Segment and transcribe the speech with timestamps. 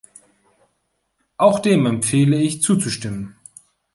[1.37, 3.35] Auch dem empfehle ich zuzustimmen.